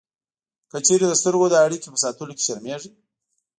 [0.69, 2.91] که چېرې د سترګو د اړیکې په ساتلو کې شرمېږئ